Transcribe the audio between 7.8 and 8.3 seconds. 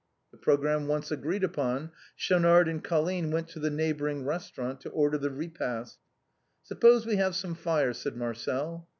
said